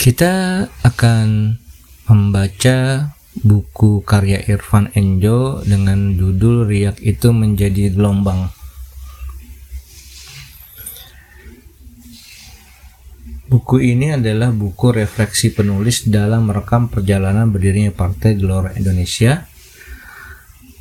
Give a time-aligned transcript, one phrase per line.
[0.00, 1.60] Kita akan
[2.08, 3.12] membaca
[3.44, 8.48] buku karya Irfan Enjo dengan judul Riak itu menjadi gelombang.
[13.52, 19.44] Buku ini adalah buku refleksi penulis dalam merekam perjalanan berdirinya Partai Gelora Indonesia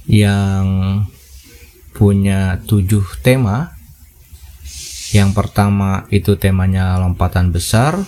[0.08, 1.04] yang
[1.92, 3.76] punya tujuh tema.
[5.12, 8.00] Yang pertama itu temanya lompatan besar,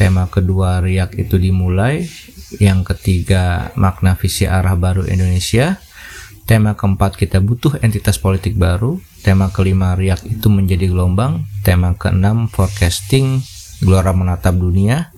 [0.00, 2.08] tema kedua riak itu dimulai,
[2.56, 5.76] yang ketiga makna visi arah baru Indonesia,
[6.48, 12.48] tema keempat kita butuh entitas politik baru, tema kelima riak itu menjadi gelombang, tema keenam
[12.48, 13.44] forecasting
[13.80, 15.08] Gelora menatap dunia.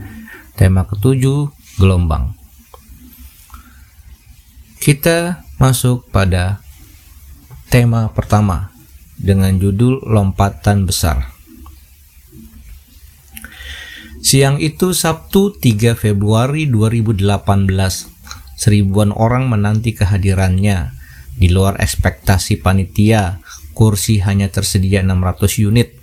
[0.54, 1.50] Tema ketujuh,
[1.82, 2.38] gelombang.
[4.78, 6.62] Kita masuk pada
[7.66, 8.70] tema pertama
[9.18, 11.31] dengan judul lompatan besar.
[14.22, 17.26] Siang itu Sabtu 3 Februari 2018,
[18.54, 20.94] seribuan orang menanti kehadirannya.
[21.34, 23.42] Di luar ekspektasi panitia,
[23.74, 25.98] kursi hanya tersedia 600 unit.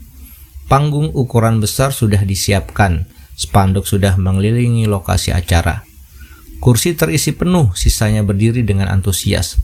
[0.68, 3.08] Panggung ukuran besar sudah disiapkan,
[3.40, 5.88] spanduk sudah mengelilingi lokasi acara.
[6.60, 9.56] Kursi terisi penuh, sisanya berdiri dengan antusias.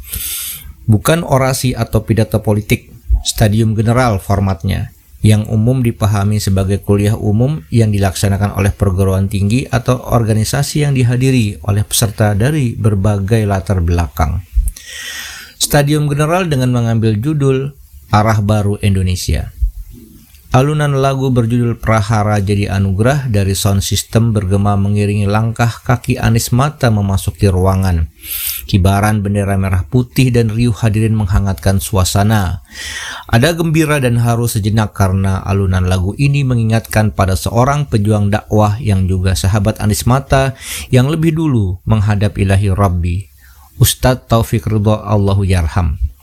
[0.88, 2.88] Bukan orasi atau pidato politik,
[3.27, 4.94] stadium general formatnya,
[5.25, 11.65] yang umum dipahami sebagai kuliah umum yang dilaksanakan oleh perguruan tinggi atau organisasi yang dihadiri
[11.65, 14.45] oleh peserta dari berbagai latar belakang.
[15.57, 17.73] Stadium general dengan mengambil judul
[18.13, 19.54] Arah Baru Indonesia.
[20.55, 26.87] Alunan lagu berjudul Prahara Jadi Anugerah dari sound system bergema mengiringi langkah kaki Anis Mata
[26.87, 28.07] memasuki ruangan.
[28.63, 32.63] Kibaran bendera merah putih dan riuh hadirin menghangatkan suasana.
[33.27, 39.11] Ada gembira dan haru sejenak karena alunan lagu ini mengingatkan pada seorang pejuang dakwah yang
[39.11, 40.55] juga sahabat Anis Mata
[40.87, 43.27] yang lebih dulu menghadap ilahi Rabbi,
[43.75, 46.14] Ustadz Taufik Ridho Allahu Yarham.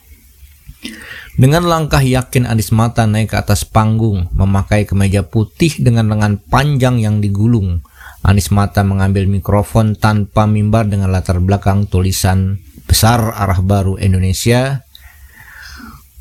[1.33, 7.01] Dengan langkah yakin Anis Mata naik ke atas panggung, memakai kemeja putih dengan lengan panjang
[7.01, 7.81] yang digulung.
[8.21, 14.85] Anis Mata mengambil mikrofon tanpa mimbar dengan latar belakang tulisan besar arah baru Indonesia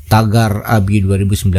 [0.08, 1.52] Tagar Abi 2019.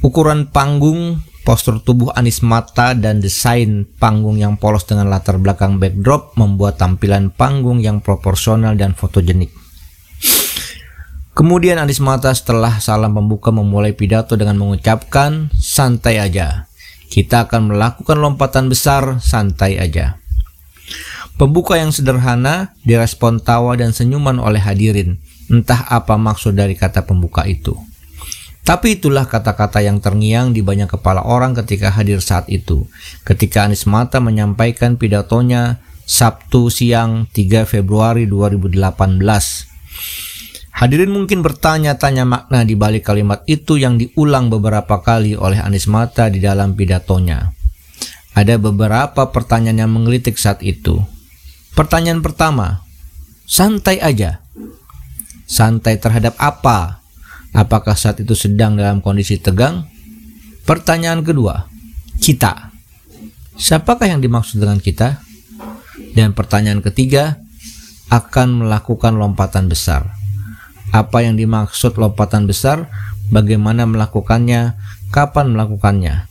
[0.00, 6.40] Ukuran panggung, postur tubuh Anis Mata dan desain panggung yang polos dengan latar belakang backdrop
[6.40, 9.63] membuat tampilan panggung yang proporsional dan fotogenik.
[11.34, 16.70] Kemudian Anies Mata setelah salam pembuka memulai pidato dengan mengucapkan santai aja.
[17.10, 20.22] Kita akan melakukan lompatan besar santai aja.
[21.34, 25.18] Pembuka yang sederhana direspon tawa dan senyuman oleh hadirin.
[25.50, 27.74] Entah apa maksud dari kata pembuka itu.
[28.62, 32.86] Tapi itulah kata-kata yang terngiang di banyak kepala orang ketika hadir saat itu.
[33.26, 39.74] Ketika Anies Mata menyampaikan pidatonya Sabtu siang 3 Februari 2018
[40.74, 46.26] Hadirin mungkin bertanya-tanya makna di balik kalimat itu yang diulang beberapa kali oleh Anies Mata
[46.26, 47.46] di dalam pidatonya.
[48.34, 50.98] Ada beberapa pertanyaan yang menggelitik saat itu.
[51.78, 52.82] Pertanyaan pertama,
[53.46, 54.42] santai aja.
[55.46, 56.98] Santai terhadap apa?
[57.54, 59.86] Apakah saat itu sedang dalam kondisi tegang?
[60.66, 61.70] Pertanyaan kedua,
[62.18, 62.74] kita.
[63.54, 65.22] Siapakah yang dimaksud dengan kita?
[66.18, 67.38] Dan pertanyaan ketiga,
[68.10, 70.23] akan melakukan lompatan besar
[70.94, 72.86] apa yang dimaksud lompatan besar,
[73.34, 74.78] bagaimana melakukannya,
[75.10, 76.30] kapan melakukannya.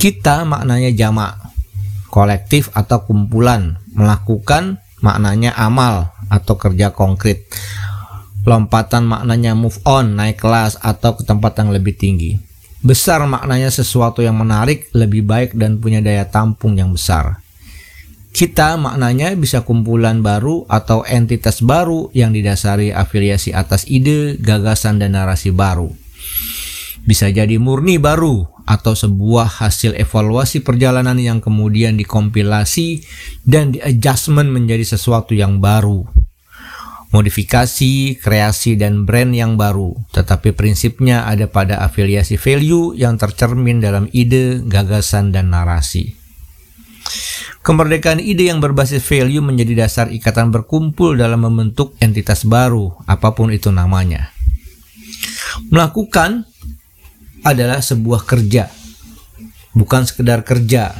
[0.00, 1.36] Kita maknanya jamak,
[2.08, 7.44] kolektif atau kumpulan, melakukan maknanya amal atau kerja konkret.
[8.48, 12.40] Lompatan maknanya move on, naik kelas atau ke tempat yang lebih tinggi.
[12.80, 17.44] Besar maknanya sesuatu yang menarik, lebih baik dan punya daya tampung yang besar.
[18.38, 25.18] Kita maknanya bisa kumpulan baru atau entitas baru yang didasari afiliasi atas ide, gagasan, dan
[25.18, 25.90] narasi baru.
[27.02, 33.02] Bisa jadi murni baru atau sebuah hasil evaluasi perjalanan yang kemudian dikompilasi
[33.42, 36.06] dan di-adjustment menjadi sesuatu yang baru.
[37.10, 44.06] Modifikasi, kreasi, dan brand yang baru, tetapi prinsipnya ada pada afiliasi value yang tercermin dalam
[44.14, 46.27] ide, gagasan, dan narasi.
[47.62, 53.52] Kemerdekaan ide yang berbasis value menjadi dasar ikatan berkumpul dalam membentuk entitas baru, apa pun
[53.54, 54.32] itu namanya.
[55.68, 56.46] Melakukan
[57.46, 58.70] adalah sebuah kerja,
[59.74, 60.96] bukan sekedar kerja,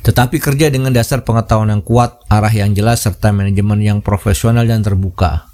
[0.00, 4.80] tetapi kerja dengan dasar pengetahuan yang kuat, arah yang jelas, serta manajemen yang profesional dan
[4.80, 5.49] terbuka.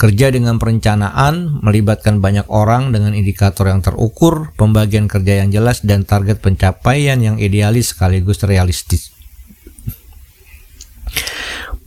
[0.00, 6.08] Kerja dengan perencanaan melibatkan banyak orang dengan indikator yang terukur, pembagian kerja yang jelas, dan
[6.08, 9.12] target pencapaian yang idealis sekaligus realistis.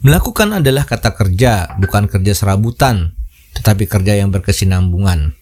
[0.05, 3.17] Melakukan adalah kata kerja, bukan kerja serabutan,
[3.57, 5.33] tetapi kerja yang berkesinambungan.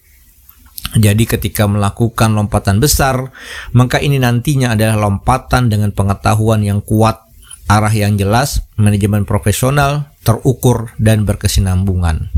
[0.95, 3.35] Jadi ketika melakukan lompatan besar,
[3.75, 7.19] maka ini nantinya adalah lompatan dengan pengetahuan yang kuat,
[7.67, 12.31] arah yang jelas, manajemen profesional, terukur, dan berkesinambungan.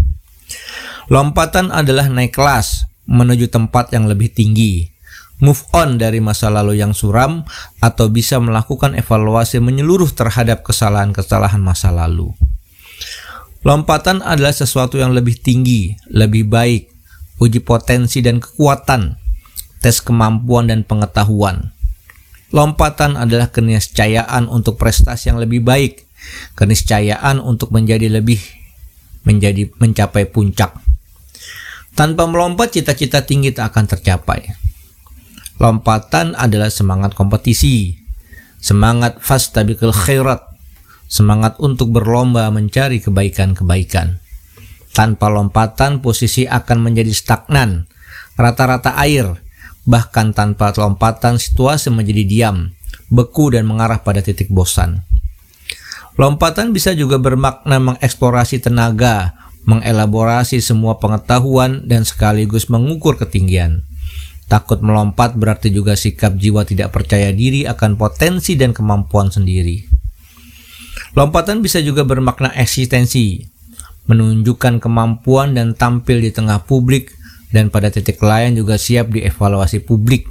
[1.11, 4.87] Lompatan adalah naik kelas menuju tempat yang lebih tinggi,
[5.43, 7.43] move on dari masa lalu yang suram,
[7.83, 12.31] atau bisa melakukan evaluasi menyeluruh terhadap kesalahan-kesalahan masa lalu.
[13.63, 16.91] Lompatan adalah sesuatu yang lebih tinggi, lebih baik,
[17.39, 19.19] uji potensi dan kekuatan,
[19.83, 21.71] tes kemampuan dan pengetahuan.
[22.55, 26.05] Lompatan adalah keniscayaan untuk prestasi yang lebih baik,
[26.55, 28.39] keniscayaan untuk menjadi lebih
[29.23, 30.82] menjadi mencapai puncak.
[31.93, 34.49] Tanpa melompat, cita-cita tinggi tak akan tercapai.
[35.61, 37.93] Lompatan adalah semangat kompetisi,
[38.57, 40.41] semangat fastabiqul khairat,
[41.05, 44.17] semangat untuk berlomba mencari kebaikan-kebaikan.
[44.89, 47.85] Tanpa lompatan, posisi akan menjadi stagnan,
[48.41, 49.37] rata-rata air,
[49.85, 52.73] bahkan tanpa lompatan situasi menjadi diam,
[53.13, 55.05] beku dan mengarah pada titik bosan.
[56.17, 63.87] Lompatan bisa juga bermakna mengeksplorasi tenaga, mengelaborasi semua pengetahuan dan sekaligus mengukur ketinggian.
[64.51, 69.81] Takut melompat berarti juga sikap jiwa tidak percaya diri akan potensi dan kemampuan sendiri.
[71.15, 73.45] Lompatan bisa juga bermakna eksistensi,
[74.09, 77.15] menunjukkan kemampuan dan tampil di tengah publik
[77.53, 80.27] dan pada titik lain juga siap dievaluasi publik.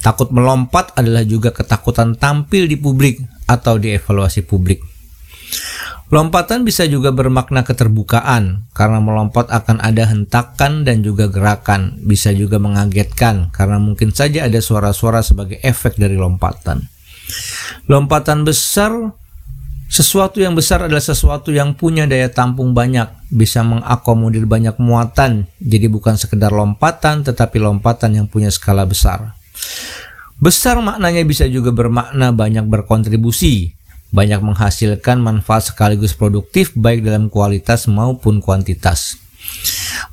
[0.00, 3.20] Takut melompat adalah juga ketakutan tampil di publik
[3.50, 4.93] atau dievaluasi publik.
[6.12, 11.98] Lompatan bisa juga bermakna keterbukaan, karena melompat akan ada hentakan dan juga gerakan.
[12.06, 16.86] Bisa juga mengagetkan, karena mungkin saja ada suara-suara sebagai efek dari lompatan.
[17.90, 18.94] Lompatan besar,
[19.90, 25.90] sesuatu yang besar adalah sesuatu yang punya daya tampung banyak, bisa mengakomodir banyak muatan, jadi
[25.90, 29.34] bukan sekedar lompatan, tetapi lompatan yang punya skala besar.
[30.38, 33.73] Besar maknanya bisa juga bermakna banyak berkontribusi,
[34.14, 39.18] banyak menghasilkan manfaat sekaligus produktif baik dalam kualitas maupun kuantitas.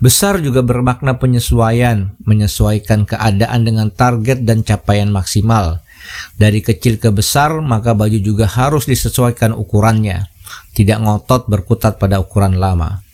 [0.02, 5.86] Besar juga bermakna penyesuaian, menyesuaikan keadaan dengan target dan capaian maksimal.
[6.34, 10.26] Dari kecil ke besar, maka baju juga harus disesuaikan ukurannya,
[10.74, 13.06] tidak ngotot berkutat pada ukuran lama.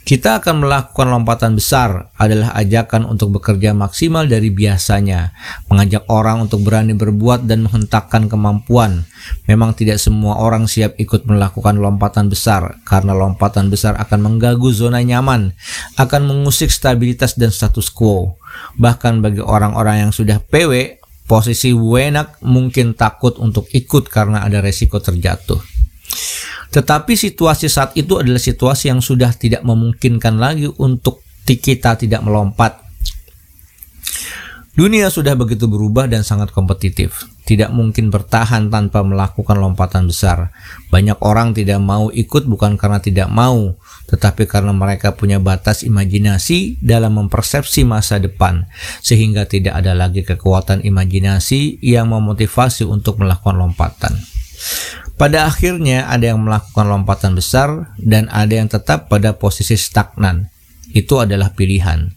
[0.00, 5.30] Kita akan melakukan lompatan besar adalah ajakan untuk bekerja maksimal dari biasanya,
[5.68, 9.04] mengajak orang untuk berani berbuat dan menghentakkan kemampuan.
[9.44, 15.04] Memang tidak semua orang siap ikut melakukan lompatan besar karena lompatan besar akan mengganggu zona
[15.04, 15.52] nyaman,
[16.00, 18.40] akan mengusik stabilitas dan status quo.
[18.80, 20.98] Bahkan bagi orang-orang yang sudah PW,
[21.28, 25.79] posisi wenak mungkin takut untuk ikut karena ada resiko terjatuh.
[26.70, 32.78] Tetapi situasi saat itu adalah situasi yang sudah tidak memungkinkan lagi untuk kita tidak melompat.
[34.70, 37.26] Dunia sudah begitu berubah dan sangat kompetitif.
[37.42, 40.54] Tidak mungkin bertahan tanpa melakukan lompatan besar.
[40.94, 43.74] Banyak orang tidak mau ikut bukan karena tidak mau,
[44.06, 48.70] tetapi karena mereka punya batas imajinasi dalam mempersepsi masa depan,
[49.02, 54.14] sehingga tidak ada lagi kekuatan imajinasi yang memotivasi untuk melakukan lompatan.
[55.20, 60.48] Pada akhirnya ada yang melakukan lompatan besar dan ada yang tetap pada posisi stagnan.
[60.96, 62.08] Itu adalah pilihan.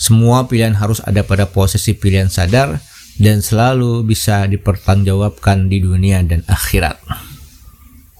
[0.00, 2.80] Semua pilihan harus ada pada posisi pilihan sadar
[3.20, 6.96] dan selalu bisa dipertanggungjawabkan di dunia dan akhirat.